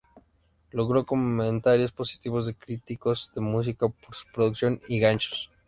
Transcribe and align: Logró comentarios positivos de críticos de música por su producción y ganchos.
Logró 0.71 1.05
comentarios 1.05 1.91
positivos 1.91 2.47
de 2.47 2.55
críticos 2.55 3.31
de 3.35 3.41
música 3.41 3.87
por 3.87 4.15
su 4.15 4.25
producción 4.33 4.81
y 4.87 4.97
ganchos. 4.99 5.51